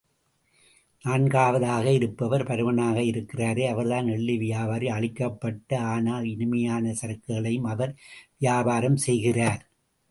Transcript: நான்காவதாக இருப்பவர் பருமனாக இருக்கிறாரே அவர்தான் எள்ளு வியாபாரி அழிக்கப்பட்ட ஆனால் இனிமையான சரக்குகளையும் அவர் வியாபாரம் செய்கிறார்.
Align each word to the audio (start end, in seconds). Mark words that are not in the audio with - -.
நான்காவதாக 1.05 1.85
இருப்பவர் 1.91 2.43
பருமனாக 2.43 2.97
இருக்கிறாரே 3.03 3.65
அவர்தான் 3.67 4.07
எள்ளு 4.07 4.37
வியாபாரி 4.37 4.89
அழிக்கப்பட்ட 4.89 5.79
ஆனால் 5.91 6.25
இனிமையான 6.25 6.95
சரக்குகளையும் 7.01 7.69
அவர் 7.69 7.93
வியாபாரம் 8.37 8.99
செய்கிறார். 9.07 9.63